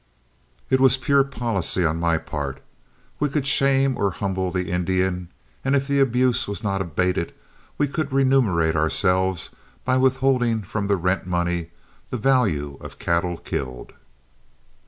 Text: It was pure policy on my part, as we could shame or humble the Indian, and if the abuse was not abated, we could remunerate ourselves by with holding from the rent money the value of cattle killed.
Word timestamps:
It 0.71 0.79
was 0.79 0.97
pure 0.97 1.23
policy 1.23 1.85
on 1.85 1.99
my 1.99 2.17
part, 2.17 2.55
as 2.57 2.61
we 3.19 3.29
could 3.29 3.45
shame 3.45 3.95
or 3.95 4.09
humble 4.09 4.49
the 4.49 4.71
Indian, 4.71 5.29
and 5.63 5.75
if 5.75 5.87
the 5.87 5.99
abuse 5.99 6.47
was 6.47 6.63
not 6.63 6.81
abated, 6.81 7.35
we 7.77 7.87
could 7.87 8.11
remunerate 8.11 8.75
ourselves 8.75 9.51
by 9.85 9.97
with 9.97 10.15
holding 10.17 10.63
from 10.63 10.87
the 10.87 10.97
rent 10.97 11.27
money 11.27 11.69
the 12.09 12.17
value 12.17 12.79
of 12.81 12.97
cattle 12.97 13.37
killed. 13.37 13.93